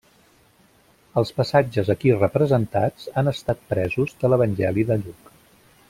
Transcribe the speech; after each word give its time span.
Els 1.21 1.31
passatges 1.41 1.91
aquí 1.95 2.15
representats 2.15 3.05
han 3.23 3.31
estat 3.35 3.63
presos 3.75 4.19
de 4.25 4.33
l'Evangeli 4.35 4.89
de 4.93 4.99
Lluc. 5.05 5.33